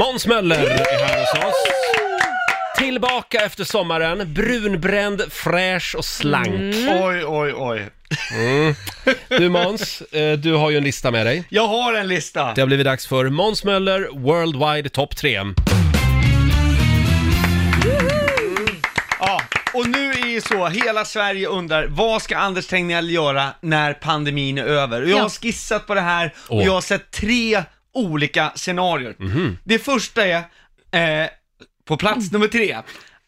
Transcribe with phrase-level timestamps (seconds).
[0.00, 1.54] Måns Möller är här hos oss.
[2.78, 6.74] Tillbaka efter sommaren, brunbränd, fräsch och slank.
[7.02, 7.86] Oj, oj, oj.
[9.28, 11.44] Du Måns, eh, du har ju en lista med dig.
[11.48, 12.52] Jag har en lista.
[12.54, 15.40] Det har blivit dags för Måns Möller Worldwide Top 3.
[19.20, 19.40] Ja,
[19.74, 24.58] och nu är det så, hela Sverige undrar, vad ska Anders Tegnell göra när pandemin
[24.58, 25.02] är över?
[25.02, 25.28] Och jag har Ja.
[25.28, 26.64] skissat på det här och Åh.
[26.64, 27.62] jag har sett tre
[27.94, 29.14] olika scenarier.
[29.64, 30.36] Det första är,
[30.90, 31.30] eh,
[31.84, 32.76] på plats nummer tre,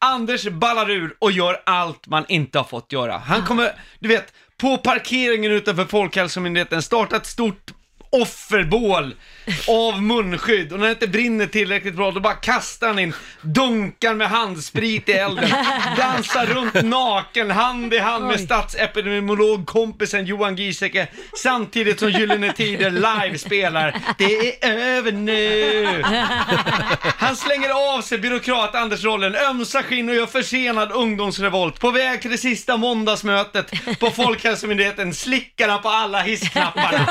[0.00, 3.18] Anders ballar ur och gör allt man inte har fått göra.
[3.18, 7.72] Han kommer, du vet, på parkeringen utanför Folkhälsomyndigheten starta ett stort
[8.10, 9.14] offerbål
[9.68, 14.14] av munskydd och när det inte brinner tillräckligt bra då bara kastar han in dunkar
[14.14, 15.50] med handsprit i elden,
[15.96, 18.44] dansar runt naken hand i hand med Oj.
[18.44, 21.08] statsepidemiolog kompisen Johan Giesecke
[21.42, 26.02] samtidigt som Gyllene Tider live spelar Det är över nu!
[27.18, 31.80] Han slänger av sig byråkrat Anders-rollen, ömsar skinn och gör försenad ungdomsrevolt.
[31.80, 37.08] På väg till det sista måndagsmötet på Folkhälsomyndigheten slickar han på alla hissknapparna.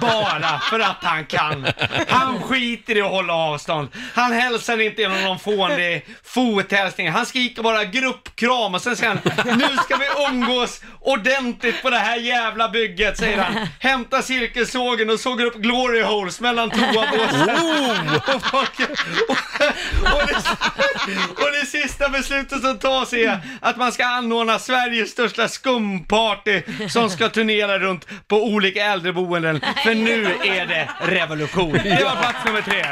[0.00, 0.25] Bara
[0.70, 1.66] för att han kan.
[2.08, 3.88] Han skiter i att hålla avstånd.
[4.14, 7.10] Han hälsar inte genom någon fånig fothälsning.
[7.10, 11.98] Han skriker bara gruppkram och sen säger han Nu ska vi umgås ordentligt på det
[11.98, 13.66] här jävla bygget, säger han.
[13.80, 17.50] Hämtar cirkelsågen och sågar upp glory holes mellan toabåsen.
[18.34, 18.80] Och, folk-
[19.28, 19.36] och,
[20.12, 20.36] och, det,
[21.44, 27.10] och det sista beslutet som tas är att man ska anordna Sveriges största skumparty som
[27.10, 29.60] ska turnera runt på olika äldreboenden.
[29.84, 31.72] För nu är det revolution.
[31.84, 32.84] Det var plats nummer tre.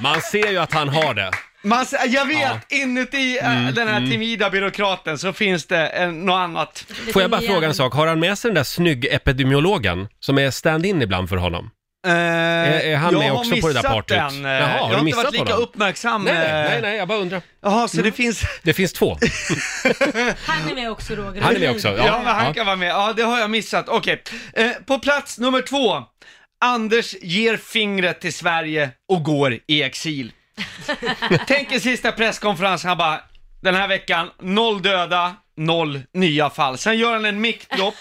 [0.00, 1.30] Man ser ju att han har det.
[1.64, 6.84] Man, jag vet, inuti äh, den här timida byråkraten så finns det eh, något annat.
[7.12, 10.38] Får jag bara fråga en sak, har han med sig den där snygg epidemiologen som
[10.38, 11.70] är stand-in ibland för honom?
[12.10, 14.08] Är han jag med har också på det där missat partyt?
[14.16, 14.44] Den.
[14.44, 15.62] eh, Jaha, har jag du har inte missat varit lika honom?
[15.62, 16.24] uppmärksam.
[16.24, 17.42] Nej, eh, nej, nej, jag bara undrar.
[17.62, 18.42] Jaha, så det finns...
[18.62, 19.16] Det finns två.
[20.46, 21.40] Han är med också Roger.
[21.42, 22.18] Han är med också, Ja, ja.
[22.24, 22.52] men han ja.
[22.54, 22.88] kan vara med.
[22.90, 23.88] Ja, det har jag missat.
[23.88, 24.22] Okej.
[24.54, 26.02] Eh, på plats nummer två.
[26.64, 30.32] Anders ger fingret till Sverige och går i exil.
[31.46, 33.20] Tänk er sista presskonferensen, han bara,
[33.62, 36.78] den här veckan, noll döda, noll nya fall.
[36.78, 37.94] Sen gör han en mickdropp,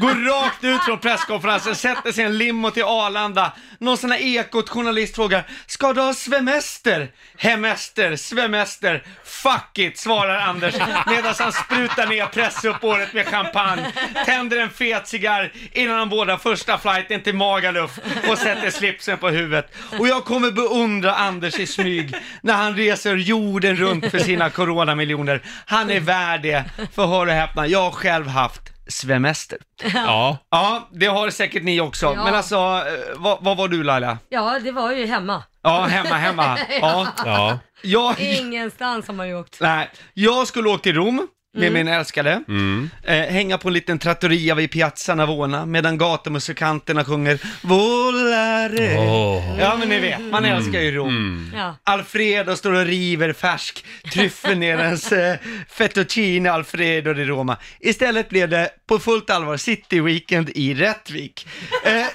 [0.00, 3.52] går rakt ut från presskonferensen, sätter sig i en limo till Arlanda.
[3.78, 7.10] Någon sån här Ekot-journalist frågar, ska du ha svemester?
[7.36, 10.74] Hemester, svemester, fuck it, svarar Anders
[11.06, 13.92] medan han sprutar ner pressuppåret med champagne,
[14.26, 17.98] tänder en fet cigarr innan han vårdar första flighten till Magaluf
[18.28, 19.74] och sätter slipsen på huvudet.
[19.98, 25.42] Och jag kommer beundra Anders i smyg när han reser jorden runt för sina coronamiljoner.
[25.66, 26.64] Han är värd det,
[26.94, 29.58] för hör och häpna, jag har själv haft svemester.
[29.94, 30.38] Ja.
[30.50, 32.06] Ja, det har säkert ni också.
[32.06, 32.24] Ja.
[32.24, 34.18] Men alltså, eh, vad, vad var du Laila?
[34.28, 35.42] Ja, det var ju hemma.
[35.62, 36.58] Ja, hemma, hemma.
[36.80, 37.06] Ja.
[37.24, 37.58] Ja.
[37.82, 39.60] Jag, Ingenstans har man ju åkt.
[39.60, 42.90] nej, jag skulle åka till Rom med min älskade, Mm.
[43.04, 48.96] eh, hänga på en liten trattoria vid Piazza Navona medan gatumusikanterna sjunger Volare.
[48.98, 49.58] Åh.
[49.60, 51.52] Ja men ni vet, man älskar ju Rom.
[51.56, 51.76] Ja.
[51.84, 55.36] Alfredo står och river färsk tryffelnerens eh,
[55.68, 57.56] fettuccine Alfredo di Roma.
[57.80, 61.46] Istället blev det på fullt allvar City Weekend i Rättvik.
[61.84, 61.92] Eh,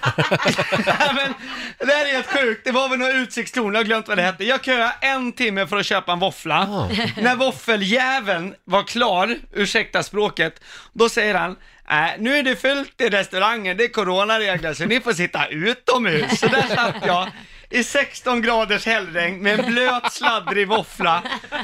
[1.15, 1.33] men,
[1.79, 4.21] det här är helt sjukt, det var väl någon utsiktstorn, jag har glömt vad det
[4.21, 4.43] hette.
[4.43, 6.55] Jag köade en timme för att köpa en våffla.
[6.55, 6.89] Ah.
[7.21, 10.61] När våffeljäveln var klar, ursäkta språket,
[10.93, 11.55] då säger han
[11.89, 16.39] Äh, nu är det fullt i restaurangen, det är coronaregler så ni får sitta utomhus.
[16.39, 17.27] Så där satt jag
[17.69, 21.23] i 16 graders hällregn med en blöt sladdrig våffla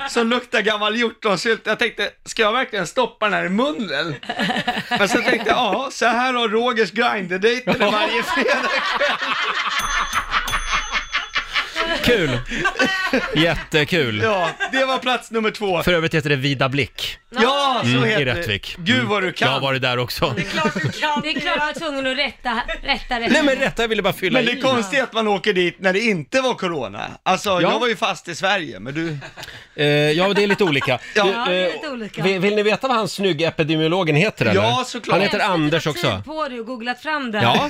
[0.09, 1.62] som luktar gammal hjortronsylt.
[1.66, 4.16] Jag tänkte, ska jag verkligen stoppa den här i munnen?
[4.90, 9.18] Men så tänkte jag, ja, så här har Rogers grinderdejter varje fredagkväll.
[12.03, 12.40] Kul!
[13.36, 14.22] Jättekul!
[14.24, 15.84] Ja, det var plats nummer två.
[15.84, 18.75] För övrigt heter det Vida Blick Ja, så mm, i heter Rättvik.
[18.77, 18.91] det.
[18.94, 19.53] Gud vad du Jag kan.
[19.53, 20.33] har varit där också.
[20.35, 20.75] Det är klart
[21.45, 23.31] jag var tvungen att rätta, rätta rätt.
[23.31, 24.57] Nej men rätta, jag ville bara fylla Men det i.
[24.57, 27.01] är konstigt att man åker dit när det inte var corona.
[27.23, 29.18] Alltså, jag var ju fast i Sverige, men du...
[29.75, 31.00] Eh, ja, det är lite olika.
[31.15, 31.24] Ja.
[31.24, 32.24] Du, Ja, det är eh, lite olika.
[32.24, 34.62] Vill, vill ni veta vad han snygga epidemiologen heter eller?
[34.62, 35.13] Ja, såklart.
[35.13, 36.15] Han heter Jag har Anders suttit också.
[36.15, 37.41] tid på dig och googlat fram det.
[37.41, 37.69] Ja,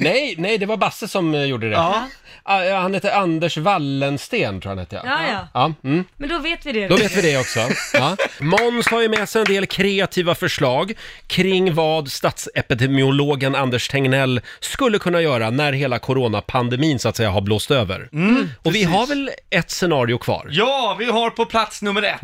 [0.00, 1.74] nej, nej, det var Basse som eh, gjorde det.
[1.74, 2.08] Ja.
[2.46, 5.00] Ah, ja, han heter Anders Wallensten tror jag han heter.
[5.04, 5.48] Ja, ja.
[5.54, 6.04] ja mm.
[6.16, 6.88] Men då vet vi det.
[6.88, 7.60] Då vet vi det också.
[7.92, 8.16] Ja.
[8.40, 10.92] Måns har ju med sig en del kreativa förslag
[11.26, 17.40] kring vad statsepidemiologen Anders Tegnell skulle kunna göra när hela coronapandemin så att säga har
[17.40, 18.08] blåst över.
[18.62, 20.48] Och vi har väl ett scenario kvar?
[20.50, 22.20] Ja, vi har på plats nummer ett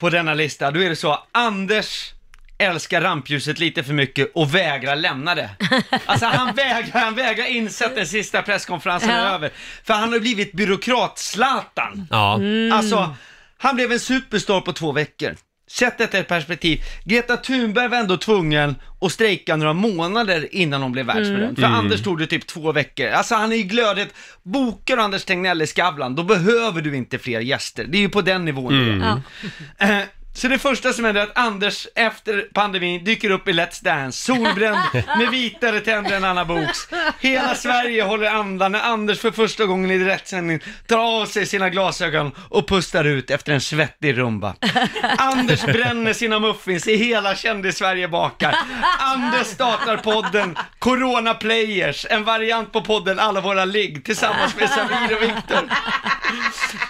[0.00, 2.12] på denna lista, då är det så, Anders
[2.58, 5.50] älskar rampljuset lite för mycket och vägrar lämna det.
[6.06, 9.34] Alltså han vägrar, han vägrar inse att den sista presskonferensen är Ja.
[9.34, 9.50] över.
[9.84, 12.06] För han har blivit byråkrat-Zlatan.
[12.10, 12.34] Ja.
[12.34, 12.72] Mm.
[12.72, 13.14] Alltså,
[13.58, 15.36] han blev en superstar på två veckor.
[15.70, 16.80] Sätt detta i ett perspektiv.
[17.04, 21.58] Greta Thunberg var ändå tvungen att strejka några månader innan hon blev världsberömd.
[21.58, 23.08] För Anders tog det typ två veckor.
[23.08, 24.14] Alltså han är ju glödhet.
[24.42, 27.84] Bokar du Anders Tegnell i Skavlan, då behöver du inte fler gäster.
[27.84, 29.02] Det är ju på den nivån nu.
[29.78, 30.02] Ja.
[30.32, 34.18] Så det första som händer är att Anders efter pandemin dyker upp i Let's Dance,
[34.18, 36.88] solbränd med vitare tänder än Anna Boks.
[37.20, 41.70] Hela Sverige håller andan när Anders för första gången i direktsändning tar av sig sina
[41.70, 44.54] glasögon och pustar ut efter en svettig rumba.
[45.18, 48.56] Anders bränner sina muffins i hela kändis-Sverige bakar.
[48.98, 55.16] Anders startar podden Corona Players, en variant på podden Alla våra ligg tillsammans med Samir
[55.16, 55.70] och Viktor.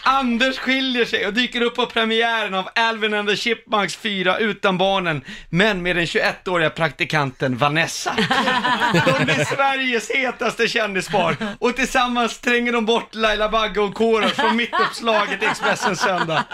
[0.03, 4.79] Anders skiljer sig och dyker upp på premiären av Alvin and the Chipmunks 4 utan
[4.79, 8.15] barnen, men med den 21-åriga praktikanten Vanessa.
[9.07, 14.57] De blir Sveriges hetaste kändispar och tillsammans tränger de bort Laila Bagge och Korosh från
[14.57, 16.45] mittuppslaget i Expressen söndag.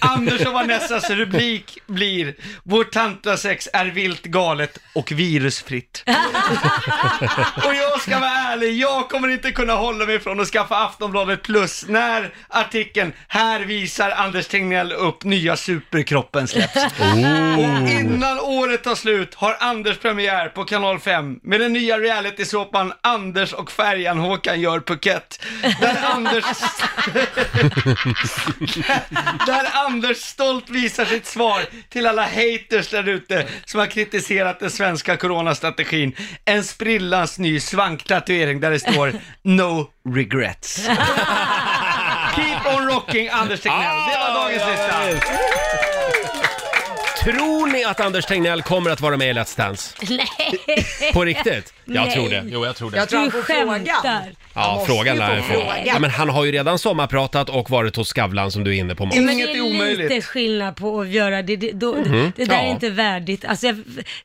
[0.00, 6.04] Anders och Vanessas rubrik blir “Vår tantrasex är vilt galet och virusfritt”.
[7.66, 11.42] Och jag ska vara ärlig, jag kommer inte kunna hålla mig från att skaffa Aftonbladet
[11.42, 15.56] plus när artikeln “Här visar Anders Tegnell upp nya
[16.10, 16.76] superkroppen” släpps.
[17.58, 22.92] Och innan året tar slut har Anders premiär på Kanal 5 med den nya realitysåpan
[23.02, 25.42] Anders och färjan Håkan gör Phuket.
[25.80, 26.44] Där Anders...
[29.46, 34.70] där Anders stolt visar sitt svar till alla haters där ute som har kritiserat den
[34.70, 36.16] svenska coronastrategin.
[36.44, 39.12] En sprillans ny svanktatuering där det står
[39.42, 40.88] “No regrets”.
[42.34, 43.96] Keep on rocking Anders Tegnell.
[44.10, 45.99] Det var dagens lista.
[47.24, 49.94] Tror ni att Anders Tegnell kommer att vara med i Let's Dance?
[50.10, 51.12] Nej.
[51.12, 51.74] På riktigt?
[51.84, 52.14] Jag Nej.
[52.14, 52.44] tror det.
[52.46, 52.96] Jo, jag tror det.
[52.96, 53.68] Jag tror han Du får frågan.
[53.84, 54.12] skämtar.
[54.12, 54.24] Han
[54.54, 55.76] Ja, måste frågan ju få är frågan.
[55.86, 58.94] ja, men Han har ju redan sommarpratat och varit hos Skavlan som du är inne
[58.94, 59.16] på Måns.
[59.16, 60.10] Men Inget det är är omöjligt.
[60.10, 61.56] lite skillnad på att göra det.
[61.56, 62.54] Det, då, det där.
[62.54, 62.54] Ja.
[62.54, 63.44] är inte värdigt.
[63.44, 63.76] Alltså, jag,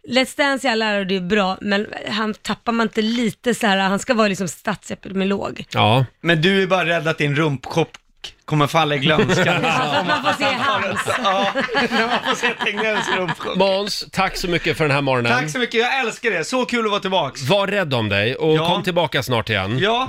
[0.09, 3.67] Let's Dance i alla ära det är bra, men han tappar man inte lite så
[3.67, 5.65] här, han ska vara liksom statsepidemiolog.
[5.73, 7.89] Ja, Men du är bara rädd att din rumpkopp
[8.45, 9.11] kommer falla i.
[9.11, 10.99] Alltså att man får se hans.
[11.23, 11.47] Ja,
[11.91, 13.57] när man får se Tegnells rumpkopp.
[13.57, 15.31] Måns, tack så mycket för den här morgonen.
[15.39, 16.43] Tack så mycket, jag älskar det.
[16.43, 17.41] Så kul att vara tillbaks.
[17.41, 18.67] Var rädd om dig och Ja.
[18.67, 19.79] kom tillbaka snart igen.
[19.79, 20.07] Ja,